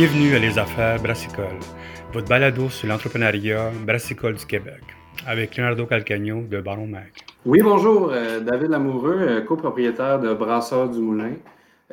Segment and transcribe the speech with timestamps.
[0.00, 1.58] Bienvenue à Les Affaires Brassicole,
[2.14, 4.80] votre balado sur l'entrepreneuriat brassicole du Québec,
[5.26, 7.12] avec Leonardo Calcagno de Baron Mac.
[7.44, 11.32] Oui, bonjour, euh, David Lamoureux, euh, copropriétaire de Brasseur du Moulin.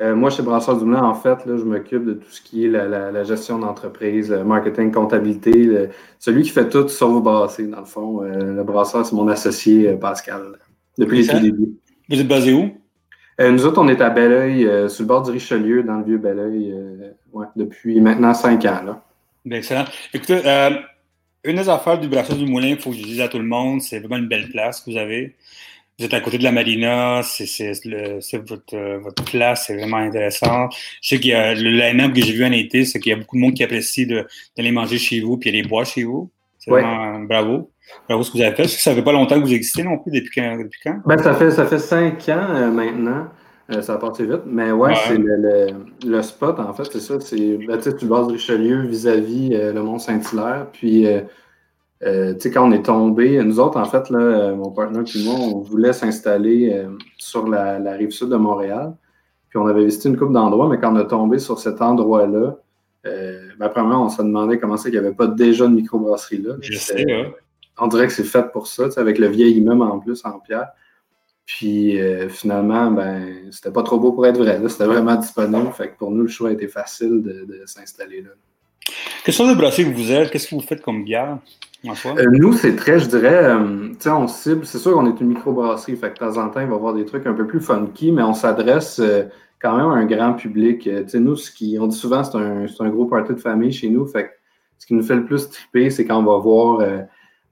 [0.00, 2.64] Euh, moi, chez Brasseur du Moulin, en fait, là, je m'occupe de tout ce qui
[2.64, 8.22] est la, gestion d'entreprise, marketing, comptabilité, celui qui fait tout sauf brasser, dans le fond.
[8.22, 10.58] le brasseur, c'est mon associé Pascal,
[10.96, 11.74] depuis les débuts.
[12.08, 12.70] Vous êtes basé où?
[13.40, 16.04] Euh, nous autres, on est à Belleuil, euh, sur le bord du Richelieu, dans le
[16.04, 18.82] vieux Belleuil, euh, depuis maintenant cinq ans.
[18.84, 19.04] Là.
[19.44, 19.84] Bien, excellent.
[20.12, 20.40] Écoutez,
[21.44, 23.44] une des affaires du brasseur du Moulin, il faut que je dise à tout le
[23.44, 25.36] monde, c'est vraiment une belle place que vous avez.
[25.98, 27.72] Vous êtes à côté de la marina, c'est
[28.48, 30.68] votre, votre place, c'est vraiment intéressant.
[31.00, 33.12] Je sais qu'il y a le line-up que j'ai vu en été, c'est qu'il y
[33.14, 36.30] a beaucoup de monde qui apprécie d'aller manger chez vous, puis aller boire chez vous.
[36.58, 37.70] C'est vraiment bravo.
[38.08, 40.12] Alors, ce que vous avez fait, ça fait pas longtemps que vous existez non plus,
[40.12, 40.58] depuis quand?
[40.58, 41.00] Depuis quand?
[41.06, 43.28] Ben, ça, fait, ça fait cinq ans euh, maintenant.
[43.70, 44.42] Euh, ça a passé vite.
[44.46, 45.66] Mais ouais, c'est le,
[46.06, 47.20] le, spot, en fait, c'est ça.
[47.20, 50.68] C'est ben, tu bases Richelieu vis-à-vis euh, le Mont-Saint-Hilaire.
[50.72, 51.06] Puis,
[52.00, 52.06] tu
[52.38, 55.58] sais, quand on est tombé, nous autres, en fait, là, mon partenaire et moi, on
[55.60, 56.86] voulait s'installer
[57.18, 58.94] sur la, la, rive sud de Montréal.
[59.50, 62.56] Puis, on avait visité une couple d'endroits, mais quand on est tombé sur cet endroit-là,
[63.04, 66.54] ben, premièrement, on se demandait comment c'est qu'il n'y avait pas déjà de microbrasserie là.
[66.60, 67.30] Je sais, hein
[67.78, 70.68] on dirait que c'est fait pour ça, avec le vieil immeuble en plus en pierre.
[71.48, 74.60] Puis euh, finalement, ben, c'était pas trop beau pour être vrai.
[74.68, 75.72] C'était vraiment disponible.
[75.72, 78.30] Fait que pour nous, le choix a été facile de, s'installer là.
[79.24, 80.30] Quelle sorte de brasserie que vous êtes?
[80.30, 81.38] Qu'est-ce que vous faites comme bière?
[81.86, 85.20] Euh, nous, c'est très, je dirais, euh, tu sais, on cible, c'est sûr qu'on est
[85.20, 87.34] une microbrasserie, fait que de temps en temps, il va y avoir des trucs un
[87.34, 89.00] peu plus funky, mais on s'adresse
[89.60, 90.80] quand même à un grand public.
[90.82, 93.72] tu sais, nous, ce qui, on dit souvent, c'est un, un, gros party de famille
[93.72, 94.30] chez nous, fait que
[94.78, 96.82] ce qui nous fait le plus triper, c'est quand on va voir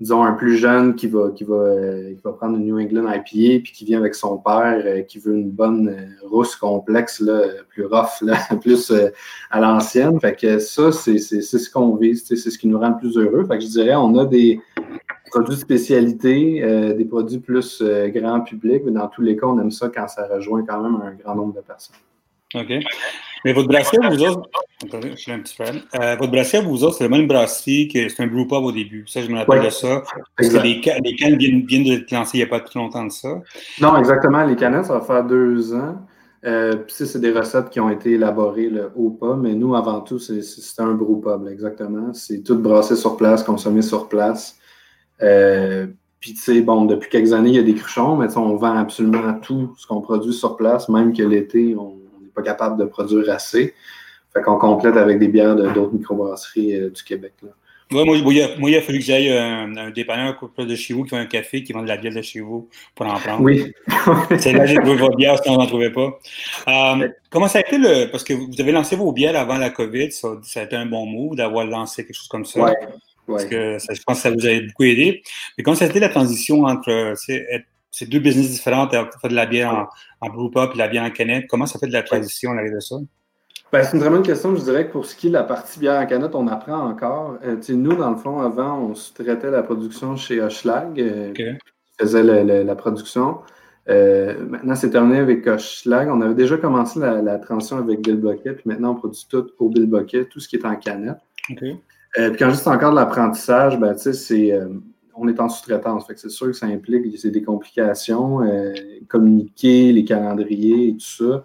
[0.01, 3.11] disons, un plus jeune qui va, qui va, euh, qui va prendre une New England
[3.11, 7.21] IPA, puis qui vient avec son père, euh, qui veut une bonne euh, rousse complexe,
[7.21, 8.93] là, plus rough, là, plus
[9.51, 10.21] à l'ancienne.
[10.21, 13.45] Fait que ça, c'est ce qu'on vise, c'est ce qui nous rend le plus heureux.
[13.47, 14.61] Fait que je dirais, on a des
[15.31, 17.83] produits de spécialité, des produits plus
[18.15, 21.01] grand public, mais dans tous les cas, on aime ça quand ça rejoint quand même
[21.03, 21.97] un grand nombre de personnes.
[22.55, 22.73] OK.
[23.45, 24.49] Mais votre brasserie, vous autres.
[24.85, 25.81] Attendez, je suis un petit fan.
[26.01, 28.73] Euh, votre brasserie, vous autres, c'est la même brasserie que c'est un brew pub au
[28.73, 29.05] début.
[29.07, 30.03] Ça, je me rappelle de ça.
[30.37, 33.05] Parce que les, les cannes viennent, viennent de lancer il n'y a pas très longtemps
[33.05, 33.41] de ça.
[33.81, 34.45] Non, exactement.
[34.45, 35.97] Les canettes, ça va faire deux ans.
[36.45, 40.19] Euh, puis c'est des recettes qui ont été élaborées au pub, mais nous, avant tout,
[40.19, 40.43] c'est
[40.79, 42.13] un brew pub, exactement.
[42.13, 44.59] C'est tout brassé sur place, consommé sur place.
[45.23, 45.87] Euh,
[46.21, 48.77] puis, tu sais, bon, depuis quelques années, il y a des cruchons, mais on vend
[48.77, 51.97] absolument tout ce qu'on produit sur place, même que l'été, on
[52.37, 53.75] pas capable de produire assez.
[54.33, 57.33] Fait qu'on complète avec des bières d'autres microbrasseries euh, du Québec.
[57.43, 58.05] Là.
[58.05, 61.27] moi, il a, fallu que j'aille un, un dépanneur de chez vous qui vend un
[61.27, 63.43] café, qui vend de la bière de chez vous pour en prendre.
[63.43, 63.73] Oui.
[64.39, 66.19] C'est là que j'ai trouvé votre bière, sinon on n'en trouvait pas.
[66.69, 68.11] Euh, comment ça a été le.
[68.11, 71.07] Parce que vous avez lancé vos bières avant la COVID, ça, a été un bon
[71.07, 72.63] move d'avoir lancé quelque chose comme ça.
[72.63, 72.71] Oui.
[73.27, 75.23] Parce que je pense que ça vous a beaucoup aidé.
[75.57, 78.87] Mais comment ça a été la transition entre être c'est deux business différents.
[78.89, 79.73] Tu fait de la bière
[80.21, 81.47] en, en brew pub et la bière en canette.
[81.49, 82.97] Comment ça fait de la transition à de ça?
[83.73, 84.55] Ben, c'est une très bonne question.
[84.55, 86.89] Je dirais que pour ce qui est de la partie bière en canette, on apprend
[86.89, 87.39] encore.
[87.45, 91.01] Euh, nous, dans le fond, avant, on traitait la production chez Hochlag.
[91.01, 91.33] Euh,
[91.99, 92.23] faisait
[92.65, 93.39] la production.
[93.89, 96.09] Euh, maintenant, c'est terminé avec Hochlag.
[96.09, 99.69] On avait déjà commencé la, transition avec Bill Bucket, puis maintenant, on produit tout au
[99.69, 101.19] Bill Bucket, tout ce qui est en canette.
[101.49, 101.81] puis
[102.39, 104.53] quand juste encore de l'apprentissage, ben, c'est
[105.17, 106.05] on est en sous-traitance.
[106.15, 108.73] c'est sûr que ça implique des complications, euh,
[109.09, 111.45] communiquer, les calendriers et tout ça.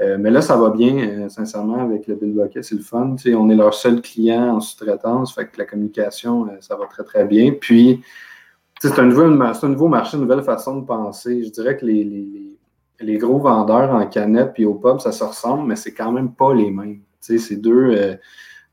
[0.00, 3.16] Euh, mais là, ça va bien, euh, sincèrement, avec le Bill c'est le fun.
[3.34, 7.24] on est leur seul client en sous-traitance, fait que la communication, ça va très, très
[7.24, 7.52] bien.
[7.52, 8.02] Puis,
[8.80, 11.44] c'est un, nouveau, un nouveau marché, une nouvelle façon de penser.
[11.44, 12.56] Je dirais que les,
[12.98, 16.32] les, gros vendeurs en canette puis au pub, ça se ressemble, mais c'est quand même
[16.32, 17.00] pas les mêmes.
[17.20, 18.16] C'est deux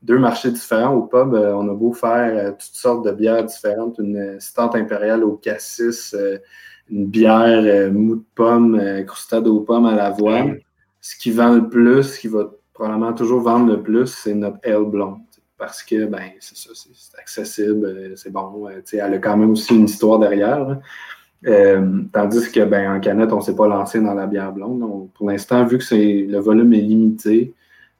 [0.02, 0.94] deux marchés différents.
[0.94, 4.74] Au pub, euh, on a beau faire euh, toutes sortes de bières différentes, une stante
[4.74, 6.38] impériale au cassis, euh,
[6.90, 10.56] une bière mou de pomme, croustade aux pommes à l'avoine.
[11.02, 14.58] Ce qui vend le plus, ce qui va probablement toujours vendre le plus, c'est notre
[14.64, 15.18] ale blonde.
[15.58, 18.68] Parce que, ben, c'est ça, c'est accessible, c'est bon.
[18.68, 20.78] elle a quand même aussi une histoire derrière.
[21.44, 25.10] tandis que, ben, en canette, on ne s'est pas lancé dans la bière blonde.
[25.12, 27.54] pour l'instant, vu que le volume est limité,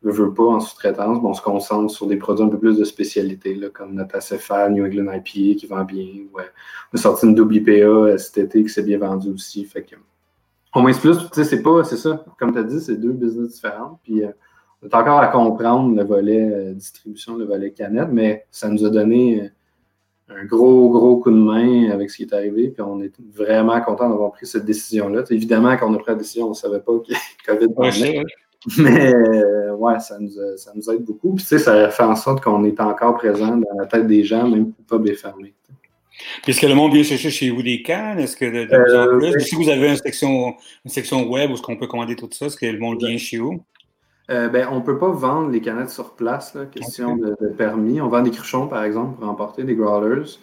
[0.04, 2.84] ne veut pas en sous-traitance, on se concentre sur des produits un peu plus de
[2.84, 6.06] spécialité, là, comme notre ACFA, New England IPA qui vend bien.
[6.32, 6.44] Ouais.
[6.92, 9.64] On a sorti une double IPA euh, cet été qui s'est bien vendu aussi.
[9.64, 9.96] Fait que,
[10.74, 12.24] au moins plus, tu sais, c'est pas, c'est ça.
[12.38, 13.98] Comme tu as dit, c'est deux business différents.
[14.04, 14.30] Puis euh,
[14.82, 18.84] on est encore à comprendre le volet euh, distribution, le volet canette, mais ça nous
[18.84, 19.50] a donné
[20.28, 22.68] un gros, gros coup de main avec ce qui est arrivé.
[22.68, 25.24] Puis on est vraiment content d'avoir pris cette décision-là.
[25.30, 27.12] Évidemment, quand on a pris la décision, on ne savait pas que
[27.46, 27.74] COVID
[28.78, 29.14] Mais
[29.70, 31.34] ouais, ça nous, ça nous aide beaucoup.
[31.34, 34.24] Puis tu sais, ça fait en sorte qu'on est encore présent dans la tête des
[34.24, 35.54] gens, même si le pub est fermé.
[36.46, 38.18] Est-ce que le monde vient chercher chez vous des cannes?
[38.18, 39.40] Est-ce que de, plus en euh, plus?
[39.40, 42.46] Si vous avez une section, une section web où est-ce qu'on peut commander tout ça,
[42.46, 43.62] est-ce que le monde vient chez vous?
[44.30, 48.00] Euh, ben, on ne peut pas vendre les canettes sur place, là, question de, permis.
[48.00, 50.38] On vend des cruchons, par exemple, pour emporter des growlers.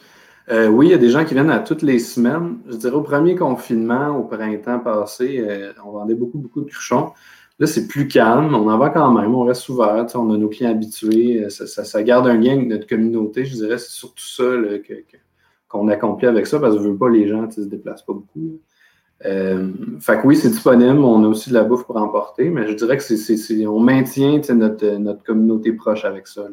[0.49, 2.57] Euh, oui, il y a des gens qui viennent à toutes les semaines.
[2.67, 5.43] Je dirais au premier confinement, au printemps passé,
[5.85, 7.11] on vendait beaucoup, beaucoup de cruchons.
[7.59, 8.53] Là, c'est plus calme.
[8.53, 9.33] On en vend quand même.
[9.33, 10.05] On reste ouvert.
[10.15, 11.49] On a nos clients habitués.
[11.49, 13.45] Ça, garde un lien avec notre communauté.
[13.45, 14.93] Je dirais c'est surtout ça que
[15.67, 18.13] qu'on accomplit avec ça, parce que je veux pas les gens ne se déplacent pas
[18.13, 18.59] beaucoup.
[19.25, 20.99] Euh, fait que oui, c'est disponible.
[20.99, 24.39] On a aussi de la bouffe pour emporter, mais je dirais que c'est, on maintient
[24.49, 26.47] notre, notre communauté proche avec ça,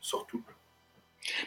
[0.00, 0.40] surtout.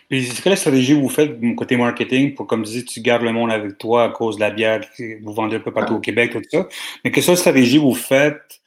[0.09, 3.31] Puis, c'est quelle stratégie vous faites côté marketing pour, comme tu dis, tu gardes le
[3.31, 4.81] monde avec toi à cause de la bière,
[5.21, 6.67] vous vendez un peu partout au Québec, tout ça.
[7.03, 8.59] Mais quelle stratégie vous faites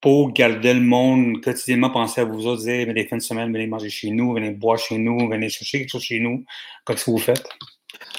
[0.00, 3.66] pour garder le monde quotidiennement penser à vous autres, dire, venez fins de semaine, venez
[3.66, 6.44] manger chez nous, venez boire chez nous, venez chercher quelque chose chez nous.
[6.86, 7.46] Qu'est-ce que vous faites?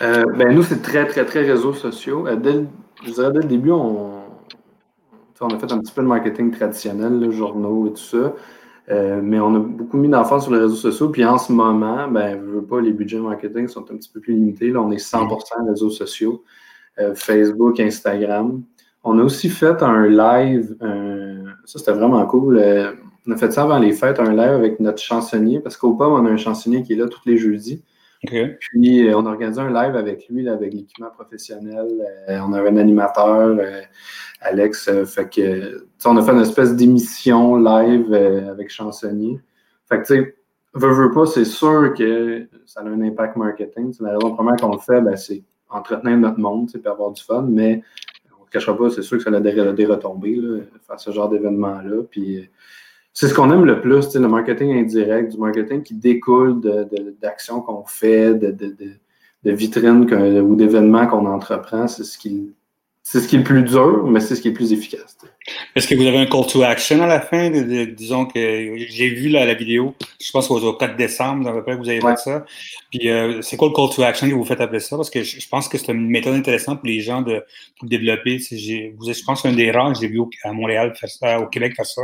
[0.01, 2.27] Euh, ben, nous, c'est très, très, très réseaux sociaux.
[2.27, 2.63] Euh, dès,
[3.05, 4.21] je dirais, dès le début, on,
[5.41, 8.33] on a fait un petit peu de marketing traditionnel, les journaux et tout ça.
[8.89, 11.09] Euh, mais on a beaucoup mis d'enfants sur les réseaux sociaux.
[11.09, 14.19] Puis en ce moment, ben, je veux pas, les budgets marketing sont un petit peu
[14.19, 14.69] plus limités.
[14.69, 16.43] Là, on est 100% réseaux sociaux,
[17.15, 18.61] Facebook, Instagram.
[19.03, 20.75] On a aussi fait un live,
[21.65, 22.61] ça c'était vraiment cool.
[23.27, 26.13] on a fait ça avant les fêtes, un live avec notre chansonnier, parce qu'au POM,
[26.13, 27.83] on a un chansonnier qui est là tous les jeudis.
[28.23, 31.87] Puis euh, on a organisé un live avec lui, avec l'équipement professionnel.
[32.29, 33.81] Euh, on avait un animateur, euh,
[34.41, 34.89] Alex.
[35.05, 39.39] fait que, on a fait une espèce d'émission live avec Chansonnier.
[39.89, 40.35] Fait que, tu sais,
[40.73, 43.93] veux, veux pas, c'est sûr que ça a un impact marketing.
[44.01, 47.45] la raison première qu'on le fait, ben, c'est entretenir notre monde, puis avoir du fun,
[47.47, 47.81] mais
[48.59, 50.39] pas, c'est sûr que ça a des, des retombées,
[50.97, 52.03] ce genre d'événement-là.
[52.09, 52.49] Puis
[53.13, 56.61] c'est ce qu'on aime le plus, le marketing indirect, du marketing qui découle
[57.21, 61.87] d'actions qu'on fait, de, de vitrines ou d'événements qu'on entreprend.
[61.87, 62.53] C'est ce qui
[63.03, 65.17] c'est ce qui est le plus dur, mais c'est ce qui est le plus efficace.
[65.75, 67.49] Est-ce que vous avez un call to action à la fin?
[67.49, 71.79] disons que j'ai vu la vidéo, je pense au 4 décembre, à peu près, que
[71.79, 72.45] vous avez fait ça.
[72.91, 74.97] Puis euh, c'est quoi le call to action que vous faites après ça?
[74.97, 77.43] Parce que je, pense que c'est une méthode intéressante pour les gens de,
[77.81, 78.37] développer.
[78.37, 81.73] Vous, je pense un des rares que j'ai vu à Montréal faire ça, au Québec
[81.75, 82.03] faire ça.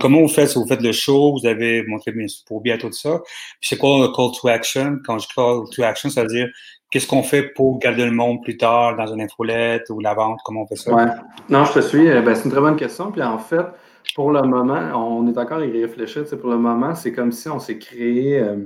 [0.00, 0.52] comment vous faites?
[0.56, 3.20] Vous faites le show, vous avez montré bien pour bien tout ça.
[3.60, 4.98] Puis c'est quoi le call to action?
[5.06, 6.48] Quand je call to action, ça veut dire
[6.90, 10.40] Qu'est-ce qu'on fait pour garder le monde plus tard dans une infolette ou la vente?
[10.44, 10.92] Comment on fait ça?
[10.92, 11.06] Ouais.
[11.48, 12.10] Non, je te suis.
[12.10, 13.12] Euh, ben, c'est une très bonne question.
[13.12, 13.64] Puis en fait,
[14.16, 16.24] pour le moment, on est encore à y réfléchir.
[16.40, 18.56] Pour le moment, c'est comme si on s'est créé euh,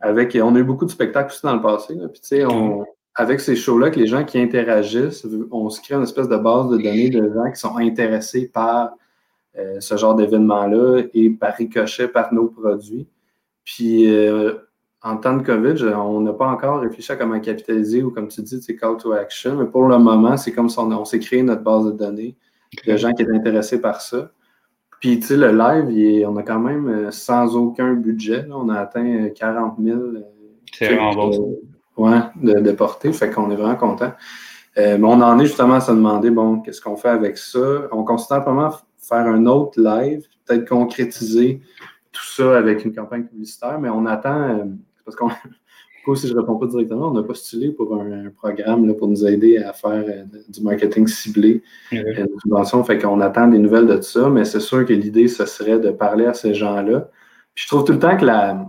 [0.00, 0.36] avec.
[0.42, 1.94] On a eu beaucoup de spectacles aussi dans le passé.
[1.94, 2.84] Puis tu sais, on,
[3.14, 6.68] avec ces shows-là, que les gens qui interagissent, on se crée une espèce de base
[6.68, 8.90] de données de gens qui sont intéressés par
[9.56, 13.06] euh, ce genre d'événement-là et par ricochet par nos produits.
[13.64, 14.06] Puis
[15.06, 18.42] en temps de COVID, on n'a pas encore réfléchi à comment capitaliser ou, comme tu
[18.42, 19.56] dis, c'est call to action.
[19.56, 22.36] Mais pour le moment, c'est comme si on, s'est créé notre base de données
[22.84, 24.32] de gens qui étaient intéressés par ça.
[25.00, 28.46] Puis, tu sais, le live, on a quand même euh, sans aucun budget.
[28.50, 29.98] on a atteint 40 000
[30.72, 31.56] c'est vraiment bon.
[31.96, 33.12] ouais, de, portée.
[33.12, 34.12] Fait qu'on est vraiment content.
[34.78, 37.88] Euh, mais on en est justement à se demander, bon, qu'est-ce qu'on fait avec ça?
[37.92, 41.60] On considère vraiment faire un autre live, peut-être concrétiser
[42.12, 44.64] tout ça avec une campagne publicitaire, mais on attend, euh,
[45.06, 45.30] parce qu'on
[46.14, 49.26] si je ne réponds pas directement, on a postulé pour un, programme là, pour nous
[49.26, 52.84] aider à faire euh, du marketing ciblé, une euh, subvention.
[52.84, 55.90] Fait qu'on attend des nouvelles de ça, mais c'est sûr que l'idée, ce serait de
[55.90, 57.08] parler à ces gens-là.
[57.54, 58.66] Puis je trouve tout le temps que la,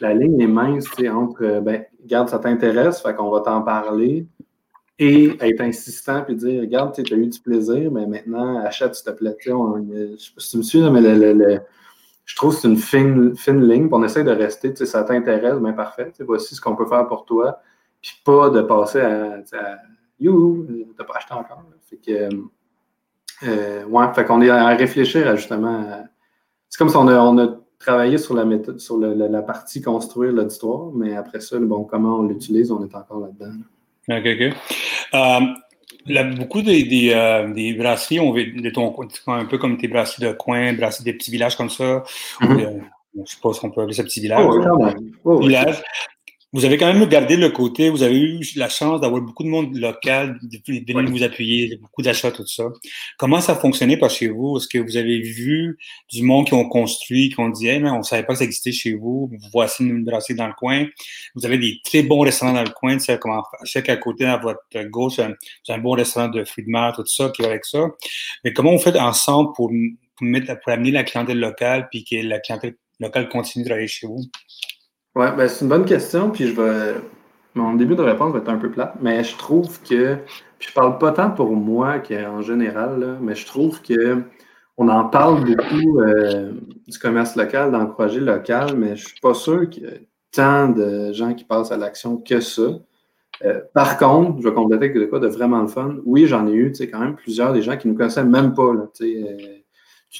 [0.00, 4.26] la ligne est mince entre, euh, ben, regarde, ça t'intéresse, fait qu'on va t'en parler,
[4.98, 9.04] et être insistant puis dire, regarde, tu as eu du plaisir, mais maintenant, achète, s'il
[9.04, 9.36] te plaît.
[9.44, 11.58] je ne sais pas si tu me suis, mais le
[12.24, 13.88] je trouve que c'est une fine, fine ligne.
[13.92, 16.12] on essaie de rester, ça t'intéresse, bien parfait.
[16.20, 17.60] Voici ce qu'on peut faire pour toi.
[18.00, 19.76] Puis pas de passer à, à
[20.20, 20.66] You,
[20.96, 21.64] t'as pas acheté encore.
[21.88, 22.28] Fait que,
[23.46, 26.06] euh, ouais, fait qu'on est à réfléchir justement.
[26.68, 30.32] C'est comme si on a, on a, travaillé sur la méthode, sur la, partie construire
[30.32, 33.52] l'auditoire, mais après ça, bon, comment on l'utilise, on est encore là-dedans.
[34.08, 35.54] OK, OK.
[36.10, 38.94] Euh, beaucoup des, euh, des, brasseries ont de ton
[39.26, 42.04] un peu comme tes brasseries de coin, brasseries des petits villages comme ça.
[42.40, 42.60] Mm-hmm.
[42.60, 42.80] euh,
[43.14, 44.44] je ne sais pas si on peut appeler ça petit village.
[45.24, 45.82] Oh, village.
[46.54, 49.48] Vous avez quand même gardé le côté, vous avez eu la chance d'avoir beaucoup de
[49.48, 52.66] monde local de venir vous appuyer, beaucoup d'achats, tout ça.
[53.18, 54.56] Comment ça a fonctionné par chez vous?
[54.56, 55.76] Est-ce que vous avez vu
[56.12, 58.44] du monde qui ont construit, qui ont dit, hey, mais on savait pas que ça
[58.44, 60.86] existait chez vous, voici une brasserie dans le coin.
[61.34, 64.24] Vous avez des très bons restaurants dans le coin, tu sais, comment, chaque à côté,
[64.24, 67.48] à votre gauche, c'est un, bon restaurant de fruits de mer, tout ça, qui va
[67.48, 67.84] avec ça.
[68.44, 69.72] Mais comment on fait ensemble pour
[70.20, 74.06] mettre, pour amener la clientèle locale puis que la clientèle locale continue de travailler chez
[74.06, 74.22] vous?
[75.14, 76.30] Oui, ben, c'est une bonne question.
[76.30, 76.94] Puis je vais.
[77.54, 80.16] Mon début de réponse va être un peu plat, mais je trouve que.
[80.58, 84.22] Puis je parle pas tant pour moi qu'en général, mais je trouve que
[84.76, 86.52] on en parle beaucoup euh,
[86.88, 90.68] du commerce local, d'encourager le local, mais je suis pas sûr qu'il y ait tant
[90.68, 92.62] de gens qui passent à l'action que ça.
[93.44, 95.96] Euh, par contre, je vais compléter de quoi de vraiment le fun.
[96.04, 98.54] Oui, j'en ai eu, tu sais, quand même plusieurs des gens qui nous connaissaient même
[98.54, 99.63] pas, là, tu sais, euh,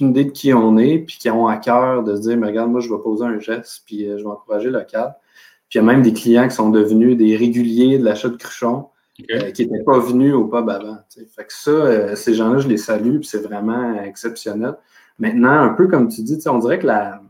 [0.00, 2.48] une idée de qui on est, puis qui ont à cœur de se dire, mais
[2.48, 5.14] regarde, moi, je vais poser un geste, puis je vais encourager le local.
[5.68, 8.36] Puis il y a même des clients qui sont devenus des réguliers de l'achat de
[8.36, 8.88] cruchons,
[9.30, 10.98] euh, qui n'étaient pas venus au pub avant.
[11.36, 14.74] Fait que ça, euh, ces gens-là, je les salue, puis c'est vraiment exceptionnel.
[15.20, 17.20] Maintenant, un peu comme tu dis, on dirait que la.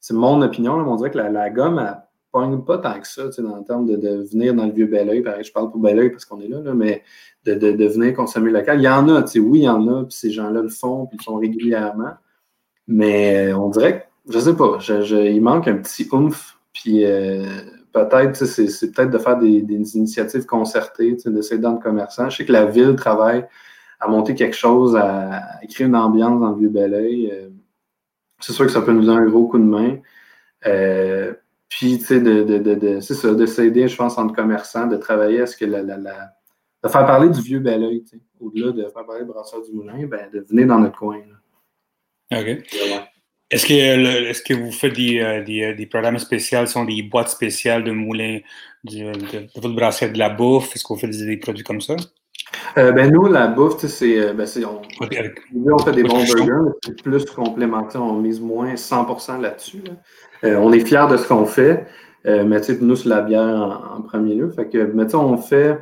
[0.00, 2.01] C'est mon opinion, mais on dirait que la, gomme, elle
[2.32, 5.22] pas tant que ça, dans le terme de, de, venir dans le vieux bel oeil.
[5.22, 7.02] Pareil, je parle pour bel oeil parce qu'on est là, mais
[7.44, 8.78] de, de, venir consommer local.
[8.78, 11.16] Il y en a, oui, il y en a, puis ces gens-là le font, puis
[11.16, 12.12] ils le font régulièrement.
[12.88, 17.04] Mais on dirait que, je sais pas, il manque un petit oomph, puis
[17.92, 22.28] peut-être, c'est peut-être de faire des, initiatives concertées, d'essayer dans le commerçant.
[22.30, 23.46] Je sais que la ville travaille
[24.00, 27.48] à monter quelque chose, à, créer une ambiance dans le vieux bel euh,
[28.40, 29.98] c'est sûr que ça peut nous donner un gros coup de main.
[30.66, 31.32] Euh,
[31.72, 34.98] puis, tu sais, de, de, de, c'est ça, de s'aider, je pense, entre commerçants, de
[34.98, 36.32] travailler à ce que la, la, la
[36.84, 38.04] de faire parler du vieux bel oeil,
[38.40, 41.22] au-delà de faire parler de Brasseur du Moulin, ben, de venir dans notre coin.
[42.30, 42.46] OK.
[43.50, 47.02] Est-ce que, est que vous faites des, euh, des, euh, des, programmes spéciaux, sont des
[47.02, 48.40] boîtes spéciales de moulins,
[48.84, 50.76] de, de, votre brassière de la bouffe?
[50.76, 51.96] Est-ce que vous faites des, produits comme ça?
[52.78, 57.02] Euh, ben nous, la bouffe, c'est, ben on, on fait des bons burgers, mais c'est
[57.02, 59.82] plus complémentaire, on mise moins 100% là-dessus.
[60.42, 61.86] on est fiers de ce qu'on fait,
[62.24, 64.50] mais nous, c'est la bière en, premier lieu.
[64.50, 65.78] Fait que, mais on fait,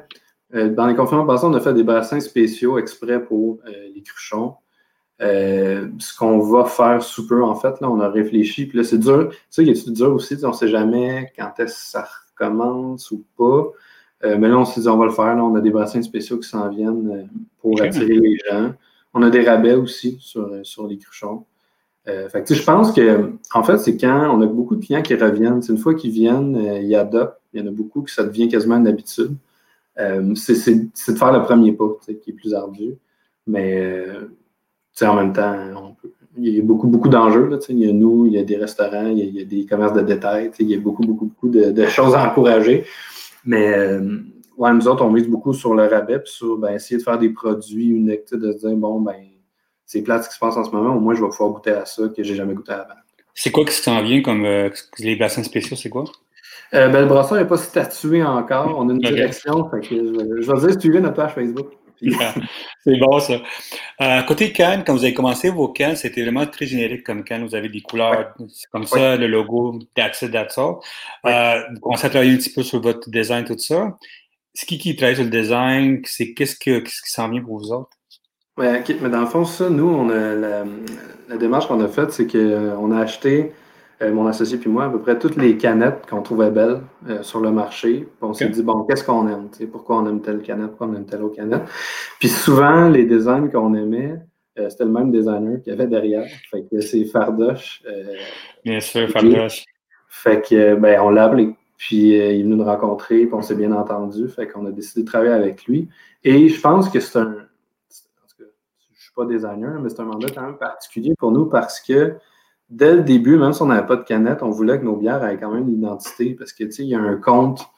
[0.53, 4.55] dans les conférences passées, on a fait des bassins spéciaux exprès pour les cruchons.
[5.23, 8.67] Euh, ce qu'on va faire sous peu, en fait, là, on a réfléchi.
[8.67, 9.29] Puis là, c'est dur.
[9.31, 10.37] Tu sais, il est dur aussi?
[10.43, 13.67] On ne sait jamais quand est-ce que ça recommence ou pas.
[14.25, 15.35] Euh, mais là, on s'est dit, on va le faire.
[15.35, 17.23] Là, on a des bassins spéciaux qui s'en viennent euh,
[17.61, 18.73] pour attirer les gens.
[19.15, 21.45] On a des rabais aussi sur, sur les cruchons.
[22.07, 25.15] fait que, je pense que, en fait, c'est quand on a beaucoup de clients qui
[25.15, 25.61] reviennent.
[25.69, 27.41] Une fois qu'ils viennent, ils adoptent.
[27.53, 29.35] Il y en a beaucoup que ça devient quasiment une habitude.
[29.97, 31.87] c'est de faire le premier pas
[32.23, 32.99] qui est plus ardu.
[33.49, 34.07] Mais
[35.03, 35.97] en même temps,
[36.37, 37.51] il y a beaucoup, beaucoup d'enjeux.
[37.69, 40.03] Il y a nous, il y a des restaurants, il y a, des commerces de
[40.03, 42.85] détail, il y a beaucoup, beaucoup, beaucoup de, choses à encourager.
[43.45, 44.19] Mais euh,
[44.57, 47.19] ouais, nous autres, on mise beaucoup sur le rabais, puis sur ben, essayer de faire
[47.19, 49.17] des produits uniques, de se dire, bon, ben,
[49.87, 51.73] c'est plate ce qui se passe en ce moment, au moins je vais pouvoir goûter
[51.73, 52.95] à ça que j'ai jamais goûté avant.
[53.35, 56.05] C'est quoi qui s'en vient comme euh, les bassins spéciaux, c'est quoi?
[56.75, 58.75] Euh, ben, le brasseur n'est pas statué encore.
[58.79, 59.69] On a une direction.
[59.83, 59.89] je,
[60.41, 61.73] je vais dire suivez notre page Facebook.
[62.85, 63.41] c'est bon, ça.
[64.01, 67.47] Euh, côté Cannes, quand vous avez commencé vos cannes, c'était vraiment très générique comme Cannes.
[67.47, 68.35] Vous avez des couleurs
[68.73, 70.77] comme ça, le logo, that's it, that's all.
[71.27, 73.97] Euh, vous commencez à travailler un petit peu sur votre design, tout ça.
[74.55, 77.59] Ce qui, qui travaille sur le design, c'est qu'est-ce, que, qu'est-ce qui s'en vient pour
[77.59, 77.91] vous autres?
[78.57, 80.65] Ouais, mais dans le fond, ça, nous, on a la,
[81.29, 83.53] la démarche qu'on a faite, c'est qu'on a acheté
[84.03, 87.23] euh, mon associé puis moi, à peu près toutes les canettes qu'on trouvait belles euh,
[87.23, 88.09] sur le marché.
[88.23, 89.49] on s'est dit, bon, qu'est-ce qu'on aime?
[89.71, 90.69] Pourquoi on aime telle canette?
[90.69, 91.65] Pourquoi on aime telle autre canette?
[92.19, 94.19] Puis souvent, les designs qu'on aimait,
[94.59, 96.25] euh, c'était le même designer qu'il y avait derrière.
[96.51, 97.83] Fait que c'est Fardoche.
[98.65, 99.65] Bien sûr, Fardoche.
[100.09, 101.55] Fait que, ben, on l'a appelé.
[101.77, 104.29] Puis il est venu nous rencontrer, puis on s'est bien entendu.
[104.29, 105.89] Fait qu'on a décidé de travailler avec lui.
[106.25, 107.37] Et je pense que c'est un.
[108.39, 108.49] Je ne
[108.97, 112.17] suis pas designer, mais c'est un mandat quand même particulier pour nous parce que
[112.71, 115.25] dès le début, même si on n'avait pas de canette, on voulait que nos bières
[115.25, 117.69] aient quand même une identité parce que, tu sais, il y a un compte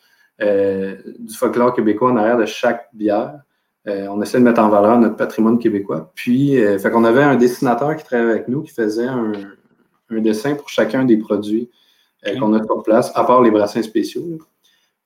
[0.40, 3.40] euh, du folklore québécois en arrière de chaque bière.
[3.88, 6.12] Euh, on essaie de mettre en valeur notre patrimoine québécois.
[6.14, 9.32] Puis, euh, fait qu'on avait un dessinateur qui travaillait avec nous qui faisait un,
[10.10, 11.70] dessin pour chacun des produits
[12.38, 14.38] qu'on a sur place, à part les brassins spéciaux.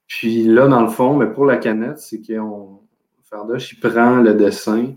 [0.09, 2.81] Puis là, dans le fond, mais pour la canette, c'est qu'on
[3.23, 4.95] Fardoche, il prend le dessin,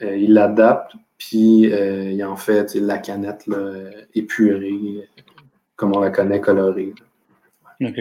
[0.00, 3.46] il l'adapte puis euh, il en fait la canette
[4.14, 5.08] épurée,
[5.76, 6.94] comme on la connaît, colorée.
[7.80, 7.98] OK.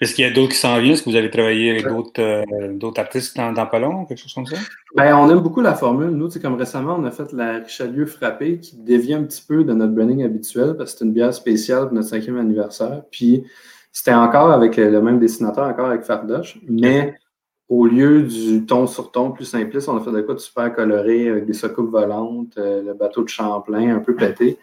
[0.00, 0.94] Est-ce qu'il y a d'autres qui s'en viennent?
[0.94, 4.46] Est-ce que vous avez travaillé avec d'autres euh, artistes dans, dans ou quelque chose comme
[4.46, 4.56] ça?
[4.96, 6.10] Ben, on aime beaucoup la formule.
[6.10, 9.72] Nous, comme récemment, on a fait la Richelieu frappée qui dévie un petit peu de
[9.72, 13.02] notre branding habituel parce que c'est une bière spéciale pour notre cinquième anniversaire.
[13.12, 13.44] Puis
[13.92, 17.14] c'était encore avec le même dessinateur, encore avec Fardoche, mais
[17.68, 20.74] au lieu du ton sur ton plus simpliste, on a fait de quoi de super
[20.74, 24.58] coloré avec des soucoupes volantes, euh, le bateau de Champlain un peu pété.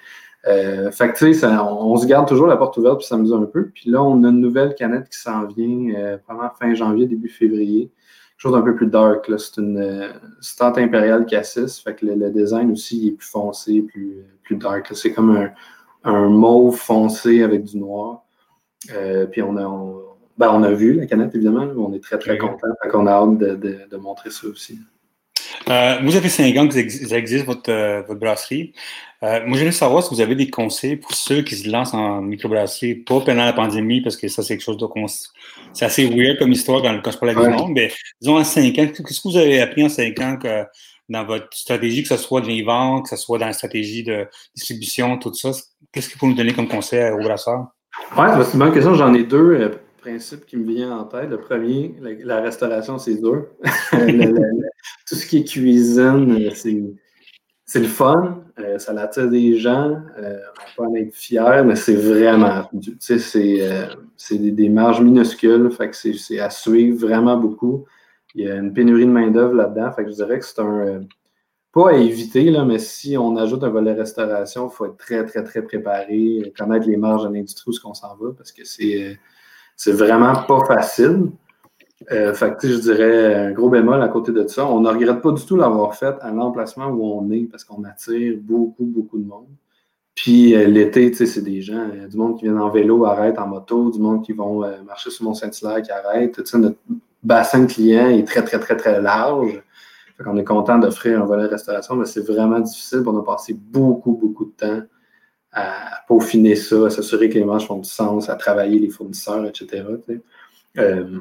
[0.48, 3.46] Euh, fait que tu sais, on, se garde toujours la porte ouverte puis s'amuser un
[3.46, 3.70] peu.
[3.70, 6.18] Puis là, on a une nouvelle canette qui s'en vient, euh,
[6.60, 7.92] fin janvier, début février,
[8.38, 9.32] chose d'un peu plus dark.
[9.38, 14.56] C'est une Stout Imperial Cassis, fait que le, design aussi est plus foncé, plus, plus
[14.56, 14.90] dark.
[14.94, 15.52] C'est comme un,
[16.04, 18.24] un, mauve foncé avec du noir.
[19.32, 20.11] puis on a,
[20.42, 21.68] ben, on a vu la canette, évidemment.
[21.78, 22.68] On est très, très content.
[22.96, 24.80] On a hâte de, montrer ça aussi.
[25.70, 28.74] Euh, vous avez cinq ans que ça existe, votre, euh, votre brasserie.
[29.22, 32.24] Euh, moi, j'aimerais savoir si vous avez des conseils pour ceux qui se lancent en
[32.24, 34.88] microbrasserie, pas pendant la pandémie, parce que ça, c'est quelque chose de.
[35.74, 37.50] C'est assez weird comme histoire quand, quand je parle ouais.
[37.50, 40.64] monde, mais disons en cinq ans, qu'est-ce que vous avez appris en cinq ans que,
[41.08, 44.04] dans votre stratégie, que ce soit de les ventes, que ce soit dans la stratégie
[44.04, 45.52] de distribution, tout ça?
[45.92, 47.68] Qu'est-ce qu'il faut nous donner comme conseil aux brasseurs?
[48.18, 48.96] Oui, c'est une bonne question.
[48.96, 51.30] J'en ai deux principe qui me vient en tête.
[51.30, 53.48] Le premier, la, restauration, c'est dur.
[55.08, 56.52] tout ce qui est cuisine, euh,
[57.66, 58.44] c'est le fun.
[58.60, 60.02] Euh, ça attire des gens.
[60.18, 60.40] Euh,
[60.78, 65.72] on peut en être fier, mais c'est vraiment Tu sais, c'est des, des, marges minuscules.
[65.72, 67.86] Fait que c'est à suivre vraiment beaucoup.
[68.36, 69.92] Il y a une pénurie de main-d'œuvre là-dedans.
[69.92, 71.06] Fait que je dirais que c'est un.
[71.72, 75.26] pas à éviter, là, mais si on ajoute un volet restauration, il faut être très,
[75.26, 78.64] très, très préparé, connaître les marges de l'industrie où ce qu'on s'en va, parce que
[78.66, 79.18] c'est
[79.76, 81.32] c'est vraiment pas facile.
[82.12, 84.66] Euh, fait que, je dirais un gros bémol à côté de ça.
[84.66, 87.84] On ne regrette pas du tout l'avoir fait à l'emplacement où on est parce qu'on
[87.84, 89.48] attire beaucoup, beaucoup de monde.
[90.16, 93.48] Puis euh, l'été, c'est des gens, a du monde qui vient en vélo, arrête en
[93.48, 96.54] moto, du monde qui vont euh, marcher sur Mont-Saint-Hilaire, qui arrête.
[96.56, 96.78] Notre
[97.24, 99.62] bassin de clients est très, très, très, très large.
[100.18, 103.04] Fait qu'on est content d'offrir un volet restauration, mais c'est vraiment difficile.
[103.06, 104.82] On a passé beaucoup, beaucoup de temps
[105.52, 109.46] à peaufiner ça, à s'assurer que les manches font du sens, à travailler les fournisseurs,
[109.46, 109.84] etc.
[110.78, 111.20] Euh,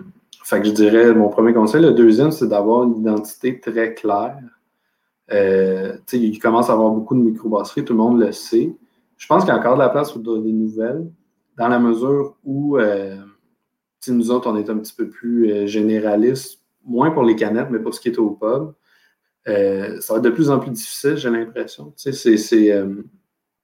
[0.50, 1.82] fait que je dirais, mon premier conseil.
[1.82, 4.38] Le deuxième, c'est d'avoir une identité très claire.
[5.32, 8.74] Euh, il commence à avoir beaucoup de microbrasseries, tout le monde le sait.
[9.16, 11.06] Je pense qu'il y a encore de la place pour donner des nouvelles,
[11.56, 13.16] dans la mesure où euh,
[14.08, 17.78] nous autres, on est un petit peu plus euh, généralistes, moins pour les canettes, mais
[17.78, 18.72] pour ce qui est au pub.
[19.46, 21.92] ça va être de plus en plus difficile, j'ai l'impression.
[21.96, 22.36] C'est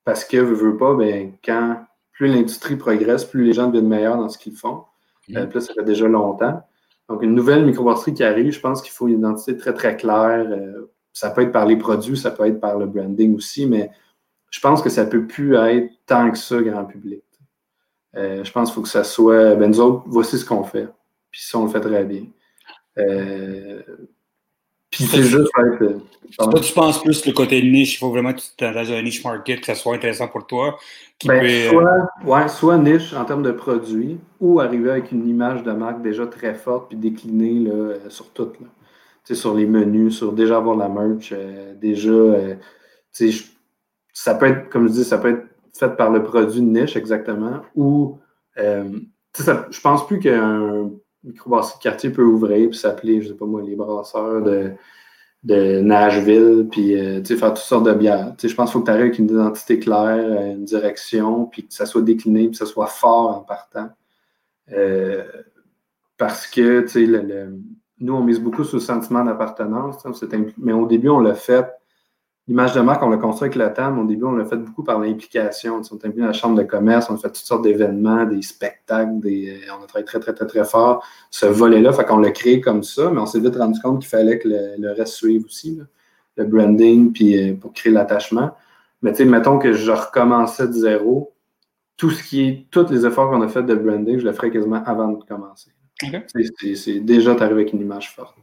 [0.07, 4.15] parce que, veux, veux pas, ben, quand plus l'industrie progresse, plus les gens deviennent meilleurs
[4.15, 4.85] dans ce qu'ils font.
[5.35, 5.59] Euh, mm.
[5.59, 6.63] ça fait déjà longtemps.
[7.09, 10.47] Donc, une nouvelle microbrasserie qui arrive, je pense qu'il faut une identité très, très claire.
[10.49, 13.91] Euh, ça peut être par les produits, ça peut être par le branding aussi, mais
[14.49, 17.25] je pense que ça ne peut plus être tant que ça grand public.
[18.15, 20.87] Euh, je pense qu'il faut que ça soit, ben nous autres, voici ce qu'on fait.
[21.31, 22.27] Puis ça, on le fait très bien.
[24.97, 25.99] Puis c'est juste être.
[26.39, 29.23] Toi, tu penses plus le côté niche, il faut vraiment que tu dans un niche
[29.23, 30.79] market, que ça soit intéressant pour toi.
[31.23, 35.61] Ben, euh, soit, ouais, soit niche en termes de produits, ou arriver avec une image
[35.61, 38.51] de marque déjà très forte, puis déclinée là, euh, sur tout.
[38.59, 39.35] Là.
[39.35, 42.57] Sur les menus, sur déjà avoir la merch, euh, déjà.
[44.13, 45.45] ça peut être, comme je dis, ça peut être
[45.77, 48.17] fait par le produit niche exactement, ou.
[48.57, 50.89] je pense plus qu'un
[51.23, 54.71] microbrasserie quartier peut ouvrir puis s'appeler, je sais pas moi, les brasseurs de,
[55.43, 58.33] de Nashville, puis euh, faire toutes sortes de bières.
[58.41, 61.67] je pense qu'il faut que tu arrives avec une identité claire, euh, une direction, puis
[61.67, 63.89] que ça soit décliné, puis que ça soit fort en partant.
[64.71, 65.23] Euh,
[66.17, 67.55] parce que le,
[67.99, 70.05] nous, on mise beaucoup sur le sentiment d'appartenance,
[70.57, 71.67] mais au début, on l'a fait
[72.47, 73.99] L'image de marque, on l'a construit avec la TAM.
[73.99, 75.75] Au début, on l'a fait beaucoup par l'implication.
[75.75, 78.41] On est impliqué dans la chambre de commerce, on a fait toutes sortes d'événements, des
[78.41, 79.59] spectacles, des...
[79.77, 81.91] on a travaillé très, très, très, très fort ce volet-là.
[81.91, 84.47] Fait qu'on l'a créé comme ça, mais on s'est vite rendu compte qu'il fallait que
[84.47, 85.77] le, reste suive aussi,
[86.37, 88.51] le branding, puis euh, pour créer l'attachement.
[89.01, 91.33] Mais tu sais, mettons que je recommençais de zéro,
[91.97, 94.51] tout ce qui est, tous les efforts qu'on a fait de branding, je le ferais
[94.51, 95.71] quasiment avant de commencer.
[96.75, 98.37] C'est déjà arrivé avec une image forte.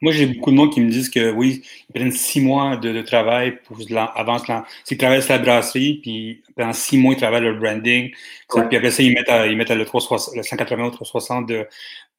[0.00, 3.02] Moi, j'ai beaucoup de monde qui me disent que oui, ils prennent six mois de,
[3.02, 3.78] travail pour
[4.14, 4.38] avant
[4.84, 8.10] S'ils travaillent sur la brasserie, puis pendant six mois, ils travaillent le branding.
[8.48, 11.66] Puis après ça, ils mettent, ils mettent le, 360, le 180 ou 360 de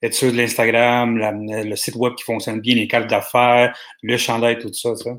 [0.04, 4.74] être sur l'Instagram, le site web qui fonctionne bien, les cartes d'affaires, le chandail, tout
[4.74, 4.96] ça.
[4.96, 5.12] ça.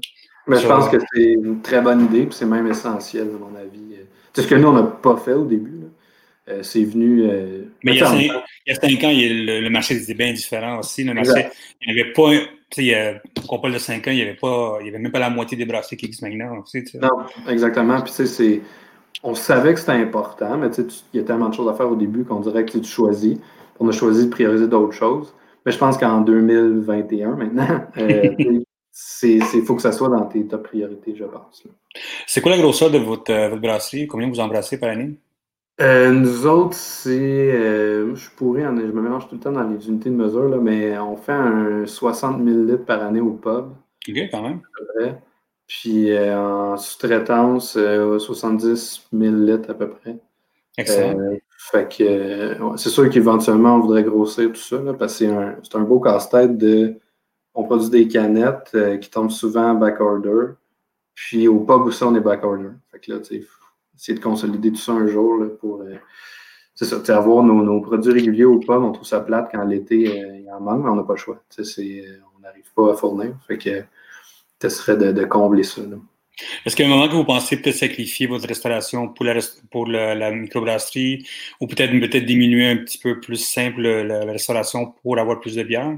[0.46, 3.56] Mais je pense que c'est une très bonne idée, puis c'est même essentiel, à mon
[3.56, 3.96] avis.
[4.32, 5.82] C'est ce que nous, on n'a pas fait au début.
[6.48, 7.22] Euh, c'est venu.
[7.22, 11.04] Euh, mais il y, a cinq, ans, le, marché était bien différent aussi.
[11.04, 11.46] Le marché,
[11.86, 12.30] il n'y avait pas.
[12.70, 15.12] Tu sais, on parle de cinq ans, il n'y avait, pas, il y avait même
[15.12, 16.58] pas la moitié des bracelets qui existent maintenant.
[16.60, 17.10] Aussi, non,
[17.48, 18.00] exactement.
[18.00, 18.60] Puis, tu sais,
[19.22, 21.74] on savait que c'était important, mais tu sais, il y a tellement de choses à
[21.74, 23.38] faire au début qu'on dirait que tu choisis.
[23.78, 25.34] On a choisi de prioriser d'autres choses.
[25.64, 28.34] Mais je pense qu'en 2021, maintenant, euh,
[29.22, 31.62] il faut que ça soit dans tes top priorités, je pense.
[32.26, 34.08] C'est quoi la grosseur de votre, votre brasserie?
[34.08, 35.14] Combien vous embrassez par année?
[35.80, 37.10] Euh, nous autres, c'est.
[37.54, 40.58] Euh, je pourrais, je me mélange tout le temps dans les unités de mesure, là,
[40.58, 43.72] mais on fait un 60 000 litres par année au pub.
[44.08, 44.60] OK, quand même.
[45.66, 50.18] Puis euh, en sous-traitance, 70 000 litres à peu près.
[50.76, 51.38] Excellent.
[51.56, 55.56] fait que c'est sûr qu'éventuellement, on voudrait grossir tout ça, là, parce que c'est un,
[55.74, 56.94] un, beau casse-tête de
[57.54, 60.54] on produit des canettes qui tombent souvent en back-order.
[61.14, 62.70] Puis au pub aussi, on est back-order.
[62.90, 63.46] Fait que là, tu sais,
[63.96, 65.82] essayer de consolider tout ça un jour là, pour
[66.74, 69.96] c'est ça, avoir nos, nos, produits réguliers au pub, on trouve ça plate quand l'été,
[70.38, 71.42] il y en manque, mais on n'a pas le choix.
[71.58, 73.34] on n'arrive pas à fournir.
[73.46, 73.84] Fait que
[74.62, 75.82] ce serait de, combler ça.
[76.64, 79.38] Est-ce qu'à un moment que vous pensez peut-être sacrifier votre restauration pour la,
[79.70, 81.26] pour la, microbrasserie
[81.60, 85.62] ou peut-être peut diminuer un petit peu plus simple la, restauration pour avoir plus de
[85.62, 85.96] bière?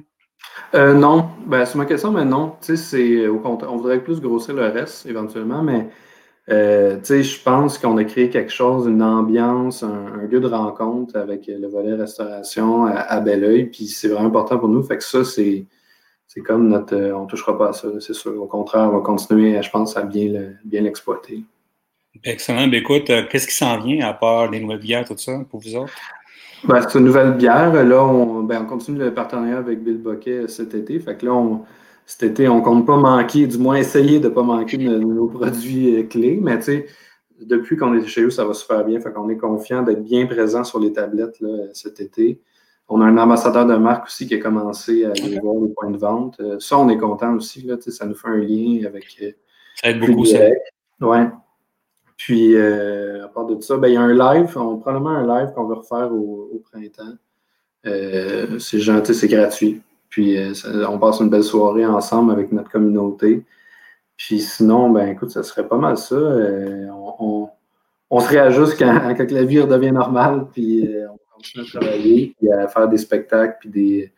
[0.75, 2.57] Euh, non, ben, c'est ma question, mais non.
[2.61, 5.87] C'est, au contraire, on voudrait plus grossir le reste éventuellement, mais
[6.51, 11.47] euh, je pense qu'on a créé quelque chose, une ambiance, un, lieu de rencontre avec
[11.47, 14.83] le volet restauration à, à Belleuil, puis c'est vraiment important pour nous.
[14.83, 15.67] Fait que ça, c'est,
[16.27, 16.95] c'est comme notre.
[16.95, 18.41] Euh, on ne touchera pas à ça, c'est sûr.
[18.41, 21.45] Au contraire, on va continuer, je pense, à bien, bien l'exploiter.
[22.23, 22.69] Excellent.
[22.69, 25.61] Ben, écoute, euh, qu'est-ce qui s'en vient à part les nouvelles bières, tout ça, pour
[25.61, 25.95] vous autres?
[26.65, 27.73] Ben, c'est une nouvelle bière.
[27.73, 30.99] Là, on, ben, on continue le partenariat avec Bill Boquet cet été.
[31.01, 31.65] Fait que là, on,
[32.07, 34.99] cet été, on ne compte pas manquer, du moins essayer de ne pas manquer de,
[34.99, 36.39] nos produits euh, clés.
[36.41, 36.87] Mais tu sais,
[37.41, 39.01] depuis qu'on est chez eux, ça va super bien.
[39.01, 42.41] Fait qu'on est confiant d'être bien présent sur les tablettes là, cet été.
[42.89, 45.91] On a un ambassadeur de marque aussi qui a commencé à aller voir les points
[45.91, 46.39] de vente.
[46.41, 47.63] Euh, ça, on est content aussi.
[47.63, 49.07] Là, ça nous fait un lien avec.
[49.23, 49.33] Euh,
[49.75, 50.39] ça aide beaucoup, ça.
[51.01, 51.29] Ouais.
[52.17, 55.27] Puis, euh, à part de ça, ben, il y a un live, on, probablement un
[55.41, 57.17] live qu'on va refaire au, printemps.
[57.85, 59.81] c'est gentil, c'est gratuit.
[60.15, 60.39] Puis,
[60.89, 63.45] on passe une belle soirée ensemble avec notre communauté.
[64.17, 66.15] Puis, sinon, ben, écoute, ça serait pas mal ça.
[66.17, 67.49] on,
[68.11, 70.47] on, se réajuste quand, la vie redevient normale.
[70.53, 70.89] Puis,
[71.35, 74.13] continuer à travailler, puis à faire des spectacles, puis des,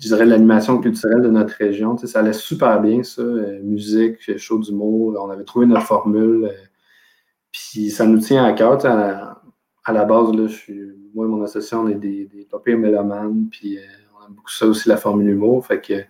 [0.00, 1.96] je dirais, l'animation culturelle de notre région.
[1.98, 3.22] Ça allait super bien, ça.
[3.22, 5.16] Euh, musique, show d'humour.
[5.20, 6.46] On avait trouvé notre formule.
[6.46, 6.66] Euh,
[7.52, 8.84] puis ça nous tient à cœur.
[8.86, 9.36] à,
[9.92, 10.46] la base, là,
[11.14, 13.48] moi et mon association, on est des, des papiers mélomanes.
[13.50, 13.82] Puis euh,
[14.20, 15.66] on aime beaucoup ça aussi, la formule humour.
[15.66, 16.04] Fait que,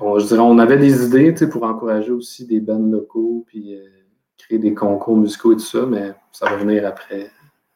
[0.00, 3.44] on, je dirais, on avait des idées tu sais, pour encourager aussi des bands locaux,
[3.46, 3.76] puis
[4.38, 7.30] créer des concours musicaux et tout ça, mais ça va venir après,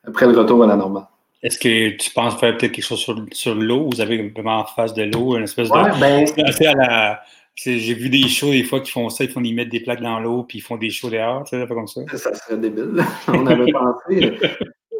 [0.06, 1.06] après le retour à la normale.
[1.42, 3.90] Est-ce que tu penses faire peut-être quelque chose sur, sur l'eau?
[3.92, 6.00] Vous avez vraiment en face de l'eau, une espèce ouais, de.
[6.00, 7.16] Ben...
[7.54, 10.00] J'ai vu des shows des fois qui font ça, ils font ils mettent des plaques
[10.00, 12.00] dans l'eau puis ils font des shows dehors, tu sais, comme ça.
[12.16, 13.04] Ça serait débile.
[13.28, 14.38] on avait pensé.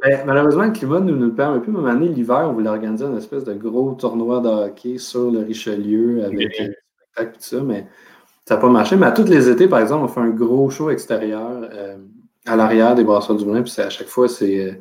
[0.02, 1.70] Ben, malheureusement, le climat ne nous, le permet plus.
[1.70, 5.40] Même année, l'hiver, on voulait organiser une espèce de gros tournoi de hockey sur le
[5.40, 6.76] Richelieu avec spectacles
[7.20, 7.86] et tout ça, mais
[8.44, 8.96] ça n'a pas marché.
[8.96, 11.96] Mais à tous les étés, par exemple, on fait un gros show extérieur euh,
[12.46, 14.72] à l'arrière des Brasseurs du Moulin, puis à chaque fois, c'est euh,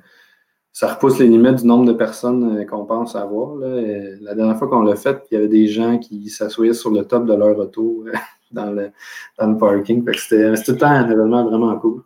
[0.71, 3.55] ça repousse les limites du nombre de personnes euh, qu'on pense avoir.
[3.57, 3.79] Là.
[4.21, 7.05] la dernière fois qu'on l'a fait, il y avait des gens qui s'assoyaient sur le
[7.05, 8.05] top de leur auto
[8.51, 8.89] dans, le,
[9.37, 10.03] dans le parking.
[10.17, 12.01] C'était tout le temps un événement vraiment cool.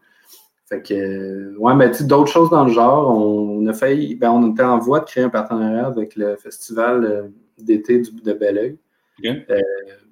[0.68, 4.52] Fait que, euh, ouais, mais d'autres choses dans le genre, on, a failli, ben, on
[4.52, 8.78] était en voie de créer un partenariat avec le festival d'été de Belleuil.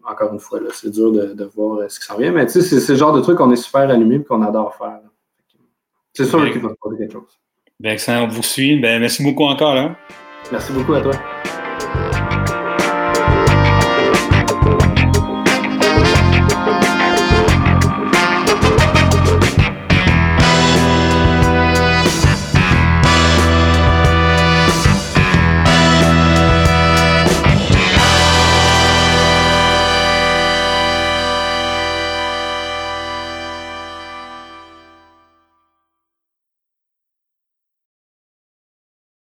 [0.03, 3.13] encore une fois, c'est dur de, voir ce qui s'en vient, mais c'est le genre
[3.13, 4.99] de truc qu'on est super allumé et qu'on adore faire.
[6.13, 7.39] C'est sûr qu'il va se passer quelque chose.
[7.79, 8.79] Ben, excellent, on vous suit.
[8.79, 9.75] Ben, merci beaucoup encore.
[9.75, 9.95] Hein?
[10.51, 11.13] Merci beaucoup à toi.